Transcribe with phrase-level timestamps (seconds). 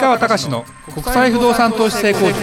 [0.00, 2.38] 川隆の国際不動産投資成功塾。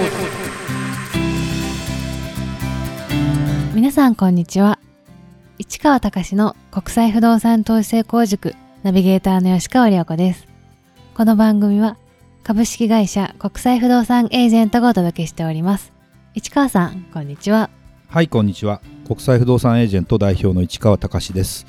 [3.74, 4.78] 皆さんこんにちは。
[5.58, 8.56] 市川隆の国際不動産投資成功塾。
[8.84, 10.48] ナビゲーターの吉川良子です。
[11.16, 11.96] この番組は
[12.44, 15.94] 株式会社国際不動産エージェントがお届けしております。
[16.34, 17.70] 市川さんこんにちは。
[18.10, 18.82] はいこんにちは。
[19.08, 21.66] 国際不動産エージェント代表の市川隆です。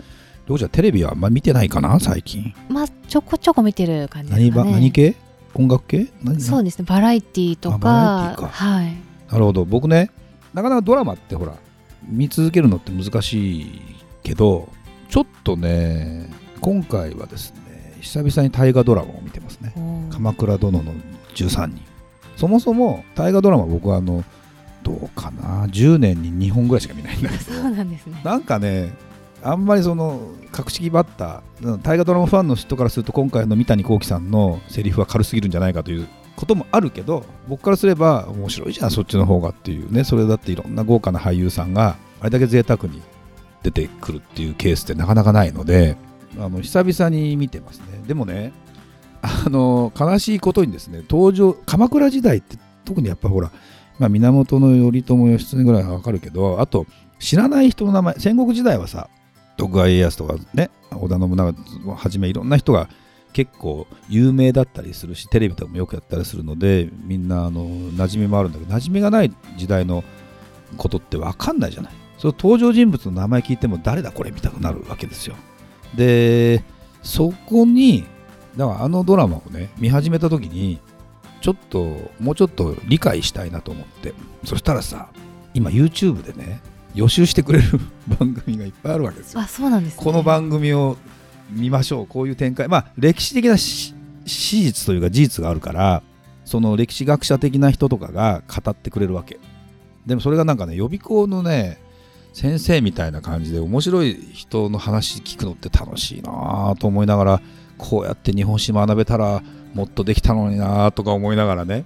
[0.49, 2.53] どうじゃテレビはあんま見てないかな最近。
[2.69, 4.73] まあちょこちょこ見てる感じですかね。
[4.73, 5.15] 何系？
[5.59, 6.13] 音楽系？
[6.23, 6.41] 何？
[6.41, 6.85] そうですね。
[6.87, 8.37] バラエティーとか。
[8.39, 8.97] はい。
[9.33, 9.65] なるほど。
[9.65, 10.11] 僕ね
[10.55, 11.55] なかなかドラマってほら
[12.09, 13.81] 見続けるのって難しい
[14.23, 14.69] けど
[15.09, 16.31] ちょっとね
[16.61, 19.75] 今回はですね久々に大河ドラマを見てますね。
[20.13, 20.93] 鎌倉殿の
[21.35, 21.81] 13人。
[22.37, 24.23] そもそも大河ドラマ僕はあの
[24.83, 27.45] どうかな？10年に2本ぐらいしか見ないんだけど。
[27.45, 28.21] そうなんですね。
[28.23, 28.93] なんかね
[29.47, 43.03] あんまりその格式ばったうん大河ドラマファンの人からすると今回の三谷幸喜さんのセリフは軽すぎるんじゃないかということもあるけど僕からすれば面白いじゃんそっちの方がっていうねそれだっていろんな豪華な俳優さんがあれだけ贅沢に
[43.63, 45.97] 出てくるっていうケースってなかなかないので
[46.39, 47.87] あの久々に見てますね。
[48.07, 48.53] でもね
[49.23, 53.51] あの悲しいことにですね登場鎌倉時代って特にやっぱほら、
[53.99, 56.87] まあ、源頼朝義経ぐらいはわかるけどあと
[57.19, 59.09] 知らない人の名前戦国時代はさ
[59.57, 61.55] 徳川家康とかね織田信長
[61.91, 62.89] をはじめいろんな人が
[63.33, 70.05] 結構有名だったりするしテレビとかもよくやったりするのでみんなあの馴染みもあるんだけど馴染みがない時代の
[70.77, 71.93] ことって分かんないじゃない。
[72.19, 75.37] その登場人物の名前聞いても誰だこれみたいになるわけですよ。
[75.95, 76.65] で
[77.03, 78.05] そこに
[78.57, 80.81] だからあのドラマをね見始めた時に
[81.43, 84.15] ちょっともうちょっと理解したいなと思って。
[84.45, 85.09] そしたらさ
[85.53, 86.61] 今 YouTube でね
[86.97, 87.79] 予習してくれる
[88.19, 89.41] 番組がいっぱいあるわけですよ。
[89.41, 90.03] あそうなんですね。
[90.03, 90.97] この番組を
[91.51, 92.07] 見ましょう。
[92.07, 92.69] こういう展開。
[92.69, 93.95] まあ歴史的なし
[94.25, 96.03] 史実というか事実があるから
[96.45, 99.39] その歴史学者的な人とかが語ってくれるわけ。
[100.07, 101.79] でもそれがなんかね予備校のね
[102.33, 107.43] 先生みたいな感じで面白い人の話聞くのって楽しいなぁと思いながら
[107.77, 109.43] こうやって日本史学べたら
[109.75, 111.85] もっとできたのになぁとか思いながらね。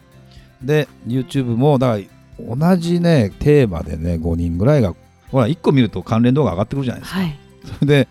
[0.62, 2.04] で YouTube もだから
[2.48, 4.94] 同じねテーマでね5人ぐらいが
[5.30, 7.20] ほら1個見ると関連動画上がってくるじゃないですか。
[7.20, 7.38] はい。
[7.78, 8.08] それで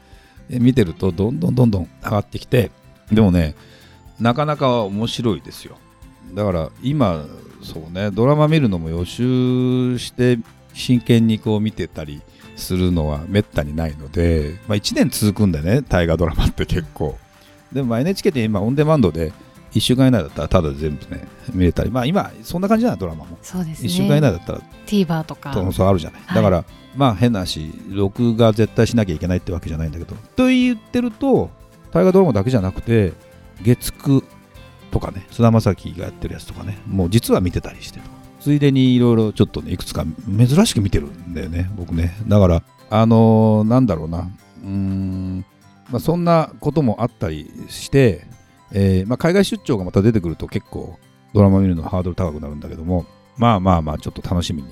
[0.49, 2.71] え見てるとどんどんどんどん上がってきて
[3.11, 3.55] でもね
[4.19, 5.77] なかなか面白いですよ。
[6.33, 7.25] だから今
[7.63, 10.37] そうねドラマ見るのも予習して
[10.73, 12.21] 真剣にこう見てたり
[12.55, 17.17] するのはめったにないので、まあ、1年続くんだよね大河ドラマって結構。
[17.71, 19.31] でもまあ NHK って今オンデマンドで
[19.73, 21.91] 1週間以内だったらただで全部ね見れたり。
[21.91, 23.37] まあ今そんな感じじゃないドラマも。
[23.41, 23.89] そうですね。
[23.89, 24.61] 1週間以内だったら。
[24.85, 25.51] TVer とか。
[25.51, 26.65] とそうあるじゃない、はいだから
[26.95, 30.15] まあ変な話録画絶対しなきゃいけないってわけじゃないんだけど。
[30.35, 31.49] と言ってると
[31.91, 33.13] 大河ドラマだけじゃなくて
[33.63, 34.23] 月9
[34.91, 38.05] とかね菅田将暉がやってるやつとかねもう実は見てたりしてと。
[38.39, 40.05] ついでにいろいろちょっとねいくつか
[40.37, 42.15] 珍しく見てるんだよね僕ね。
[42.27, 44.29] だからあのーなんだろうな。
[44.63, 45.45] うーん、
[45.91, 48.25] まあ、そんなこともあったりして、
[48.71, 50.99] えーまあ、海外出張がまた出てくると結構
[51.33, 53.05] ドラマ見るのハードル高くなるんだけども
[53.37, 54.69] まあまあまあちょっと楽しみに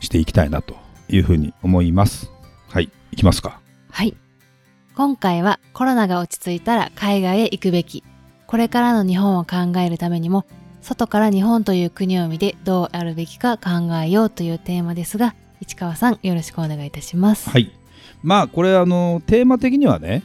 [0.00, 0.74] していきたいなと
[1.08, 2.30] いうふうに思います。
[2.68, 3.60] はい、いきますか。
[3.90, 4.16] はい。
[4.94, 8.02] 今回はコロナが落ち着いたら海外へ行くべき。
[8.46, 10.46] これからの日本を考えるためにも、
[10.80, 17.50] 外から日本という国を見てどうあるべきか考えようというテーマですが、市川さんよろしくお願いいたします。
[17.50, 17.70] はい。
[18.22, 20.22] まあこれあのテーマ的にはね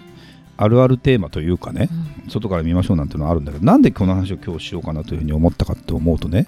[0.57, 1.89] あるあるテーマというかね
[2.23, 6.47] うん外から見ましょうなんていうのはあるんだけどなんでこの話を今日しようかなというふうに思ったかって思うとね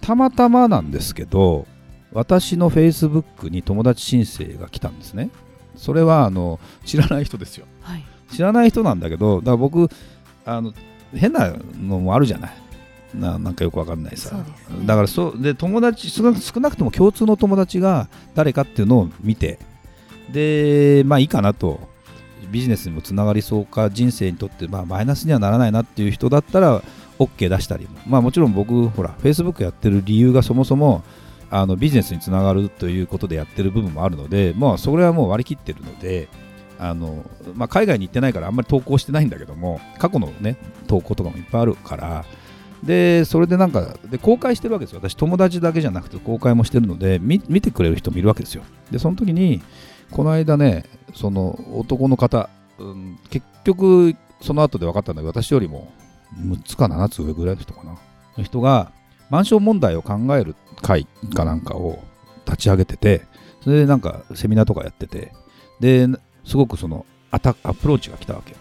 [0.00, 1.66] たまたまなんですけど
[2.12, 5.30] 私の Facebook に友達申請が来たんですね。
[5.76, 7.66] それはあの知らない人ですよ。
[7.82, 8.04] はい。
[8.32, 9.88] 知らない人なんだけどだから僕
[10.44, 10.72] あの
[11.14, 12.52] 変なのもあるじゃない
[13.14, 14.44] ななんかよくわかんないさ、ね
[14.84, 16.22] だからそうで友達少
[16.60, 19.58] なくとも共通の友達が誰かっていうのを見て
[20.30, 21.88] でまあいいかなと
[22.50, 26.82] ビジネスにもつながりそうか人生にとってまあマイナスにはならないなっていう人だったら
[27.18, 27.98] OK 出したりも。
[28.06, 31.02] まあもちろん僕ほら Facebook やってる理由がそもそも
[31.50, 36.28] あのビジネスにつながるということでやってる部分もあるのでまあそれはもう割り切ってるので
[36.78, 37.24] あの、
[37.54, 40.56] まあ、海外に行ってないからあんまり投稿してないんだけども過去のね
[40.86, 42.24] 投稿とかもいっぱいあるから。
[42.82, 45.00] でそれでなんかで公開してるわけですよ。
[45.02, 48.62] 私友達だけじゃなくて公開もしてるので見見てくれる人もいるわけですよ。
[48.92, 49.60] でその時に
[50.10, 50.84] この間ね
[51.14, 55.92] その男の方、うん、結局その後で分かったんだけど私よりも
[56.36, 57.96] 6つか7つ上ぐらいの人かな。
[58.36, 58.92] の人が
[59.30, 61.98] マンション問題を考える会かなんかを
[62.46, 63.22] 立ち上げてて
[63.60, 65.32] それでなんかセミナーとかやってて
[65.80, 66.06] で
[66.44, 68.52] すごくそのアタアプローチが来たわけ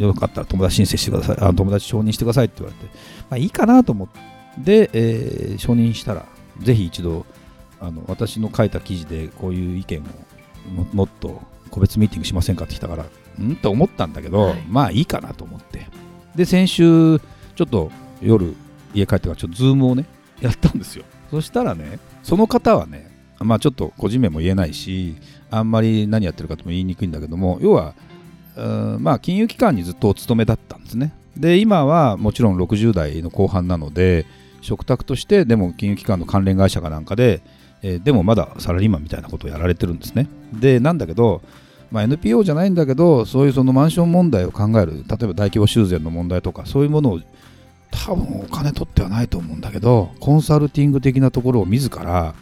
[0.00, 0.14] よ。
[0.14, 1.36] かったら友達申請してください。
[1.40, 2.94] あ友達承認してくださいって言われて、
[3.28, 4.20] まあ、いいかなと思って
[4.58, 6.26] で、えー承認したら
[6.60, 7.26] ぜひ一度
[7.80, 10.04] あの私の書いた記事でこういう意見を
[10.70, 13.04] ももっと個別ミーティングしませんかって来たから
[13.42, 13.56] ん？
[13.56, 14.62] と思ったんだけど、はい。
[14.68, 15.86] まあいいかなと思って。
[16.36, 18.54] で先週ちょっと夜
[18.94, 20.06] 家帰ってからちょっとズームをね
[20.40, 21.04] やったんですよ。
[21.30, 25.16] そしたらねその方はねまあちょっと個人名も言えないし
[25.50, 27.94] あんまり何やってるかとも言いにくいんだけども要は
[28.56, 31.14] うんまあ金融機関にずっとお勤めだったんですね。
[31.36, 34.26] で今はもちろん60代の後半なので
[34.60, 37.42] 嘱託としてでも金融機関の関連会社かなんかで、
[37.82, 40.28] えーでもまだサラリーマンみたいなことをやられてるんですね。
[40.52, 41.42] でなんだけど
[41.92, 47.20] まあ、NPO じゃないんだけどそういうそのマンション問題を考える例えば大規模修繕の問題とかそういうものを
[47.90, 52.34] 多分お金取ってはないと思うんだけどコンサルティング的なところを自ら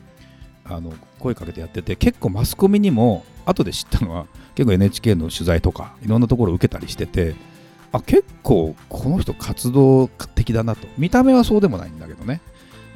[0.64, 7.34] あの声かけてやってて結構マスコミにも後で知ったのは結構 NHK の取材とかいろんなところを受けたりしてて
[7.90, 10.86] あ結構この人活動的だなと。
[10.96, 12.40] 見た目はそうでもないんだけどね。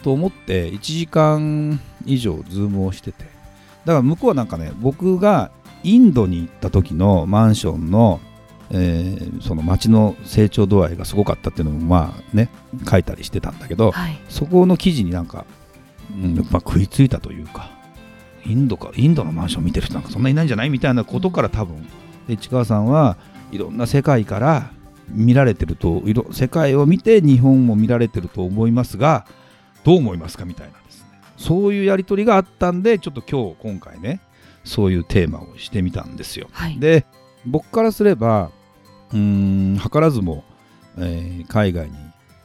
[0.04, 3.24] と思って1時間以上ズームをしてて。
[3.84, 5.50] だから向こうはなんかね僕が
[5.82, 8.20] インドに行った時のマンションの、
[8.70, 12.48] えーその街の成長度合いがすごかったっていうのもまあね
[12.88, 14.18] 書いたりしてたんだけど、はい。
[14.28, 15.44] そこの記事になんか、
[16.10, 17.70] うんまあ、食いついたというか
[18.46, 21.86] インドかインドのマンション見てる人なんかそんないないんじゃないみたいなことから多分
[22.26, 23.16] で市川さんは
[23.52, 24.70] いろんな世界から
[25.08, 29.26] 見られてるといろ世界を見て日本も見られてると思いますが
[29.84, 30.74] どう思いますかみたいな
[31.36, 34.20] そういうやり取りがあったんでちょっと今日今回ね
[34.64, 36.48] そういうテーマをしてみたんですよ。
[36.52, 36.78] はい。
[36.78, 37.04] で
[37.46, 38.50] 僕からすれば
[39.12, 40.44] うーん図らずも、
[40.98, 41.96] えー海外に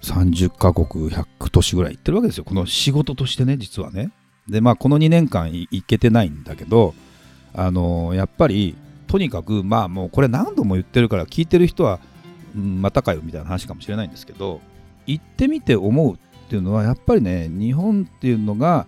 [0.01, 2.43] 30カ国100都市ぐらい行ってるわけですよ。
[2.43, 4.11] この仕事としてね実はね。
[4.47, 6.93] でまあこの2年間い行けてないんだけど
[7.53, 8.75] あのーやっぱり
[9.07, 11.99] とにかくまあもうこれ何度も言ってるから聞いてる人は、
[12.55, 14.61] うん、またかよみたいな話かもしれないんですけど
[15.07, 18.87] 行ってみて思うっていうのはやっぱりね日本っていうのが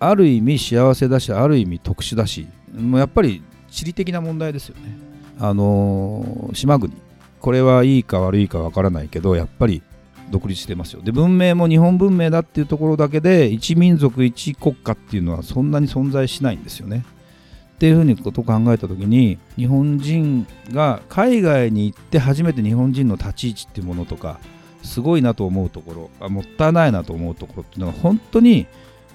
[0.00, 4.96] ある意味幸せだしある意味特殊だしもうやっぱり地理的な問題ですよね。
[5.38, 6.94] あのー島国。
[7.40, 9.82] これはいいか悪いかわからないけどやっぱり
[10.30, 11.02] 独立してますよ。
[11.02, 17.04] で文明も日本文明だっていうところだけで一民族一国家っていうのはそんなに存在しないんですよね。
[17.74, 24.40] っていうふうにことを考えた時に日本人が海外に行って初めて日本人の立ち位置っていうものとか
[24.84, 28.66] すごいなと思うところあもったいないなと思うところっていうのが本当に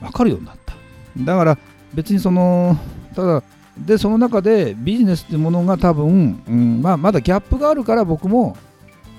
[0.01, 0.73] 分かるようになった。
[1.17, 1.57] だから
[1.93, 2.77] 別にその
[3.15, 3.43] ただ
[3.77, 8.57] でその中でビジネスっていうものが多分、うんまあ、まだギャップがあるから僕も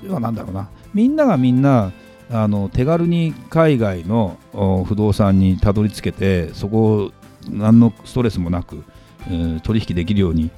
[0.03, 0.69] 要はなんだろうな。
[0.93, 1.93] みんながみんな
[2.31, 4.37] あの手軽に海外の
[4.87, 7.13] 不動産にたどり着けてそこを
[7.49, 8.85] 何のストレスもなく、
[9.27, 10.51] えー取引できるように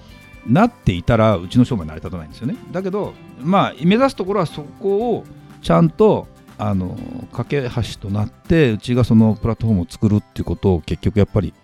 [0.47, 2.57] なっていたらうちの商売成り立たないんですよね。
[2.73, 5.25] だけどまあ目指すところはそこを
[5.63, 6.29] ちゃんと
[6.59, 6.97] あの
[7.33, 11.55] 架け橋となってうちがそのプラットフォームを作るっていうことを結局やっぱり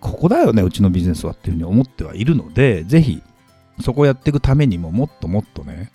[0.00, 3.22] ここだよねうちのビジネスはっていうふうに思ってはいるのでぜひ
[3.80, 5.88] そこをやっていくためにももっともっとねやっ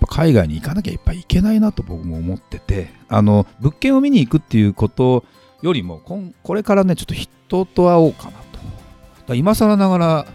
[0.00, 5.24] ぱ海外に行かなきゃいっぱいいけないなと僕も思っててあの物件を見に行くっていうこと
[5.62, 8.32] よりもこんこれからねちょっと人と会おうかな
[9.26, 9.34] と。
[9.34, 10.26] 今更ながら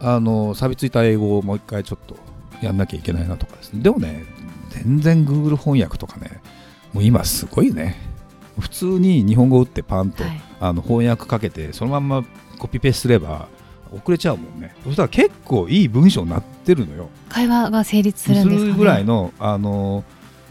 [0.00, 2.16] あの錆びついた英語をもう一回ちょっと
[2.60, 3.82] やんなきゃいけないなとかですね。
[3.82, 4.24] でもね
[4.84, 6.40] 全然 Google 翻訳とかね
[6.92, 7.96] もう今すごいね。
[8.58, 10.40] 普通に日本語打ってパンと、はい。
[10.60, 12.24] あの翻訳かけてそのまんま
[12.58, 13.46] コピペすれば
[13.92, 14.74] 遅れちゃうもんね。
[14.84, 17.08] そしたら結構いい文章になってるのよ。
[17.28, 18.72] 会話が成立すするんですかね。
[18.72, 20.04] るぐらいのあの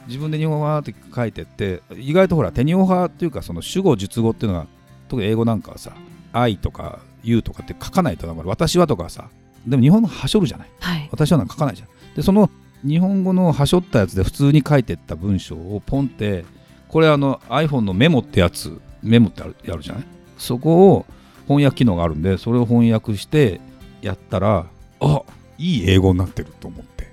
[0.07, 4.67] 自分で日本語わーって書いてって意外とほら手にオ派っていうかその主語述語っていうのが
[5.10, 5.91] 特に英語なんかはさ
[6.31, 9.29] 「愛」とか「you」とかって書かないとだから私は」とかはさ
[9.65, 10.69] でも日本のはしょるじゃない。
[10.79, 11.10] はい。
[11.12, 11.89] 私はなんか書かないじゃん。
[12.15, 12.50] でその
[12.86, 16.46] 日本語のはしょったやつで普通に書いてった文章をポンって
[16.88, 20.03] これあの iPhone のメモってやつメモってあるやるじゃない？
[20.38, 21.05] そこを
[21.48, 23.60] 翻訳機能があるんでそれを翻訳して
[24.01, 24.65] やったら
[25.00, 25.22] あ
[25.57, 27.07] いい英語になってると思って。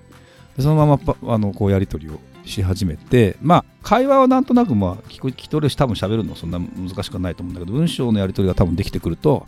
[0.56, 9.46] でそのままあのこうやり取りをし始めてまあ会話はなんとなくまあ聞こ聞き取れるし多分喋るのそんな難しくはないと思うんだけど文章のやり取りが多分できてくると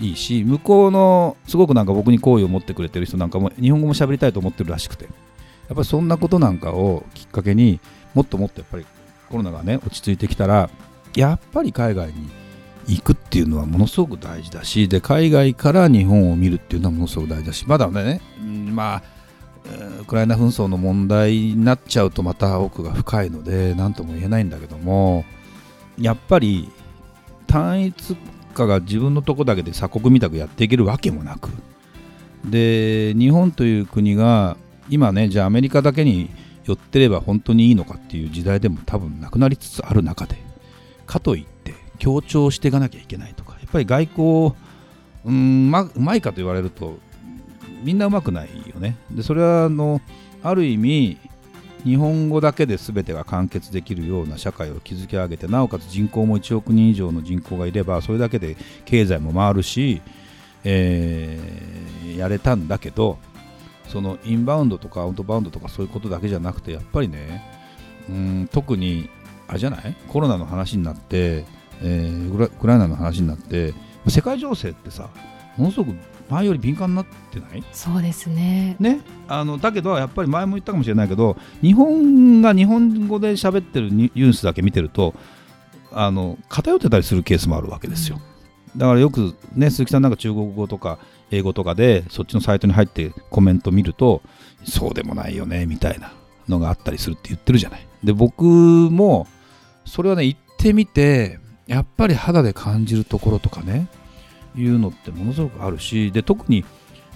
[0.00, 5.08] いいし向こうのすごくなんか僕に好意を持ってくれてる人なんかも日本語も喋りたいと思ってるらしくて。
[5.68, 7.80] やっぱりそんなことなんかをきっかけに
[8.14, 8.86] もっともっとやっぱり
[9.28, 10.70] コロナがね落ち着いてきたら
[11.14, 12.30] やっぱり海外に
[12.86, 19.16] 行くっていうのはものすごく大事だしで海外から日本を見るっていうのはものすごく大事だしまだね、まあ
[20.00, 25.24] ウクライナ紛争の問題になっちゃうとまた奥が深いので何とも言えないんだけども
[25.98, 26.70] やっぱり
[27.48, 28.16] 単一
[28.54, 31.50] 家が自分のとこだけで鎖国みたくやっていけるわけもなく
[32.44, 34.56] で日本という国が
[34.88, 36.30] 今ねじゃあアメリカだけに
[36.64, 40.36] 寄ってれば本当にいいのかっていう時代でも多分なくなりつつある中で
[41.06, 44.54] かといって強調していかなきゃいけないとかやっぱり外交
[45.24, 46.98] うんまうまいかと言われると
[47.82, 48.96] みんなうまくないよね。
[49.10, 50.00] でそれはあの
[50.42, 51.18] ある意味
[51.84, 60.00] 日本語だけで全てが完結できるような社会を築き上げてなおかつ人口も1億人以上の人口がいればそれだけで経済も回るし、
[60.64, 63.18] えーやれたんだけど
[63.88, 67.42] そのインバウンドとかアウトバウンドとかそういうことだけじゃなくてやっぱりね
[68.08, 69.08] うん特に
[69.48, 69.96] あれじゃない？
[70.08, 71.44] コロナの話になって、
[71.82, 73.74] えーウクライナの話になって
[74.08, 75.08] 世界情勢ってさ
[75.56, 75.94] ものすごく
[76.28, 77.62] 前より敏感になってない？
[77.72, 78.76] そうですね。
[78.80, 85.14] ね、あのだけどやっぱり前も言ったかもしれないけど日本が日本語で喋ってるニュースだけ見てると
[85.92, 88.20] あの偏ってたりするケースもあるわけですよ。
[88.76, 90.98] だからよくね鈴木さんなんか中国語とか
[91.30, 94.22] 英語とかでそっちのサイトに入ってコメント見ると
[94.64, 96.12] そうでもないよねみたいな
[96.48, 97.86] のがあったりするって言ってるじゃない。
[98.04, 99.26] で僕も
[99.84, 103.88] それはね言ってみてやっぱり肌で感じるところとかね
[104.56, 106.64] いうのってものすごくあるしで特に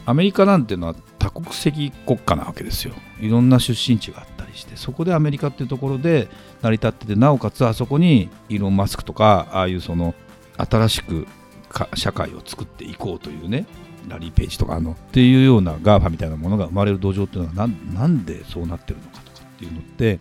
[0.06, 6.28] アメリカなんていうのは多国籍国家なわけですよいろんな出身地があったりしてそこでアメリカっていうところで
[6.62, 10.14] 成り立っててなおかつあそこにイーロン・マスクとかああいうその
[10.56, 11.26] 新しく
[11.94, 13.66] 社会を作っていこうというね
[14.08, 20.18] ラリー・ペイジとかあのっていうような GAFA みたいなものが生まれる土壌っていうのはなんでそうなってるのかとかっていうのって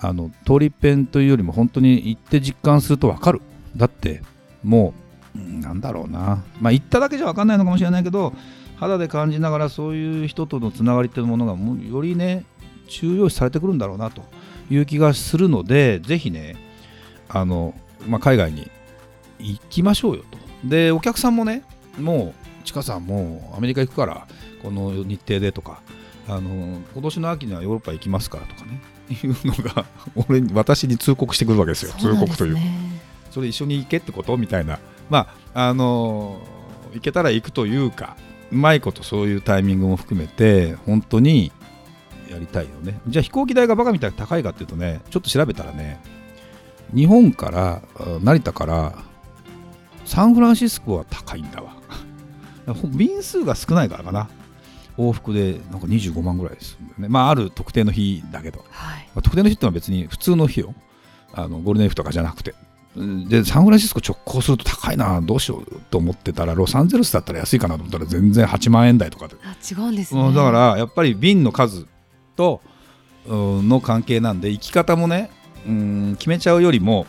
[0.00, 3.40] あの通り一遍というよりも本当に行って実感すると分かる。
[3.76, 4.22] だって
[4.62, 4.94] も
[5.34, 6.44] ううんなんだろうな。
[6.60, 8.32] まあ行っただけじゃ分かんないのかもしれないけど
[8.76, 12.44] 肌で感じながらそういう人とのつながりっていうものがもうよりね
[12.88, 14.22] 重要視されてくるんだろうなと
[14.70, 16.56] いう気がするのでぜひね
[17.28, 17.74] あの、
[18.06, 18.70] まあ、海外に
[19.38, 20.38] 行きましょうよと。
[20.68, 21.62] でお客さんもね
[21.98, 24.26] もうちかさんもうアメリカ行くから
[24.62, 25.82] この日程でとか
[26.28, 28.80] あの今年の秋にはヨーロッパ行きますからとかね。
[29.10, 29.84] いうのが
[30.28, 31.92] 俺に私に通告してくるわけですよ。
[31.98, 32.58] そうなんで通告という。
[33.30, 34.78] それ一緒に行けってことみたいな。
[35.10, 36.40] まああの
[36.94, 38.16] 行けたら行くというか
[38.50, 41.52] うまいことそういうタイミングも含めて本当に
[42.30, 43.00] やりたいよね。
[43.08, 46.00] じゃあ飛行機代がバカみたいに高いかっていうとねちょっと調べたらね
[46.94, 48.94] 日本からあ成田から
[50.04, 51.70] サンフランシスコは高いんだわ。
[51.70, 51.81] ほ
[52.94, 54.28] 便数が少ないからかな。
[54.98, 57.08] 往復でなんか25万ぐらいですね。
[57.08, 58.64] まあある特定の日だけど。
[58.70, 59.08] はい。
[59.14, 60.74] まあ、特定の日ってのは別に普通の日よ。
[61.32, 62.54] あのゴールデンウィークとかじゃなくて。
[62.94, 65.20] うんでサンフランシスコ直行すると高いな。
[65.22, 70.20] どうしようと思ってたらロサンゼルスだったら安いかなと思ったら全然8万円台とかで、あ違うんですね。
[70.20, 71.86] うんだからやっぱり便の数
[72.36, 72.60] と
[73.26, 75.30] うんの関係なんで行き方もね
[75.66, 77.06] うん決めちゃうよりも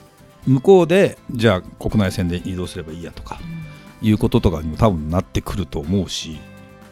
[0.47, 3.39] 向こうでじゃあ国内線で移動すればいいやとか。
[3.41, 3.62] うん
[4.03, 6.39] いうこととかにも多分なってくると思うし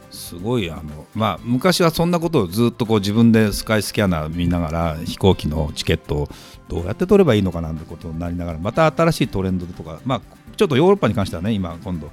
[0.10, 6.30] すごいあのまあ昔はそんなことをずっとこう自分でスカイスキャナー見ながら飛行機のチケットを
[6.68, 10.22] どうやって取ればいいのかなんてことになりながらまた新しいトレンドとかまあ
[10.58, 12.12] ちょっとヨーロッパに関してはね今今度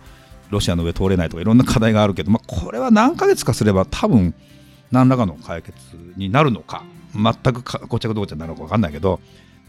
[0.50, 4.34] ロシアの上通れないとかいろんな課題があるけど、まあ、これは何ヶ月かすれば多分
[4.90, 5.76] 何らかの解決
[6.16, 9.20] になるのか全くかこちゃどうちゃになるのか分かんないけど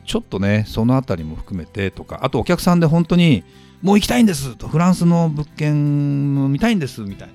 [0.05, 3.43] ちょっとねそのあたりも含めてとかあとお客さんで本当に
[3.81, 4.55] もう行きたいんです。
[4.55, 7.29] とフランスの物件も見たいんですみたい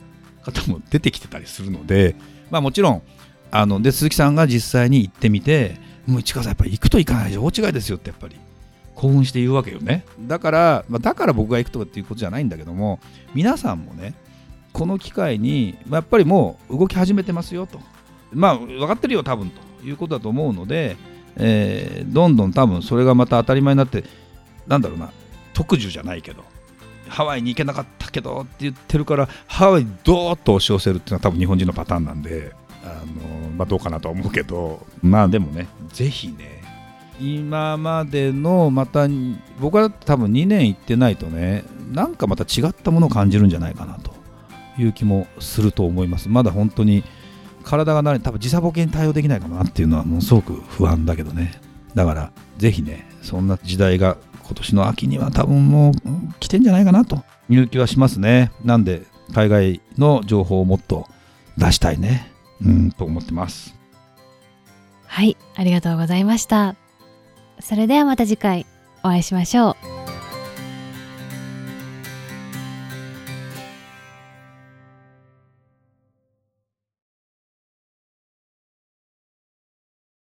[0.44, 2.16] な方も出てきてたりするので、
[2.50, 3.02] まあ、もちろん
[3.50, 8.36] あので鈴木さんが実際に行ってみてもう市川さんやっぱり行くと行かないじゃ大違いですよってやっぱり
[8.94, 10.04] 興奮して言うわけよね。
[10.20, 13.00] だから、まあ、だから僕が行くとかっていうことじゃないんだけども
[13.34, 14.14] 皆さんもね
[14.72, 17.80] この機会に、まあやっぱりもう動き始めてますよと。
[18.32, 19.62] まあ分かってるよ多分と。
[19.84, 20.96] いうことだと思うので、
[21.36, 24.04] えーどんどん多分それがまた当たり前になって
[24.66, 25.12] なんだろうな。
[25.54, 26.44] 特需じゃないけど
[27.08, 36.62] ハワイに行けなかったけどって言ってるからハワイにドーッと押し寄せるっていうのは多分日本人のパターンなんであの、まあ、どうかなと思うけどまあでもねぜひね
[37.20, 39.06] 今までのまた
[39.61, 44.12] 僕は多分2年行ってないとねなんかまた違ったものを感じるんじゃないかなと
[44.78, 46.28] いう気もすると思います。
[46.28, 47.04] まだ本当に
[47.62, 51.61] 体が慣れ多分時差ボケに対応できないかなっていうのはものすごく不安だけどね。
[51.94, 57.22] だからぜひねそんな時代が今年の秋には多分もううん来てんじゃないかなと。
[57.48, 58.52] いう気はしますね。
[58.64, 59.02] なんで
[59.34, 61.06] 海外の情報をもっと
[61.58, 62.30] 出したいね。
[62.64, 63.74] うんと思ってます。
[65.06, 66.76] はい、ありがとうございました。
[67.60, 68.66] それではまた次回
[69.00, 69.93] お会いしましょう。